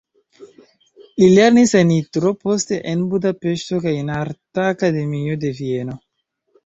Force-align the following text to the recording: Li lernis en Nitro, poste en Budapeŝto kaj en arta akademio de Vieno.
Li 1.23 1.27
lernis 1.33 1.73
en 1.81 1.85
Nitro, 1.91 2.31
poste 2.47 2.79
en 2.93 3.03
Budapeŝto 3.11 3.83
kaj 3.87 3.93
en 4.01 4.11
arta 4.17 4.67
akademio 4.75 5.37
de 5.45 5.53
Vieno. 5.61 6.01